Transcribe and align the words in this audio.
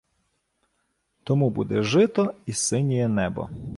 Тому 1.23 1.49
буде 1.49 1.83
жито 1.83 2.33
і 2.45 2.53
синєє 2.53 3.07
небо 3.07 3.49